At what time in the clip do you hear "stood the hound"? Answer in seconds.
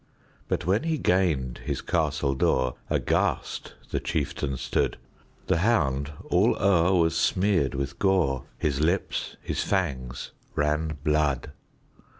4.57-6.11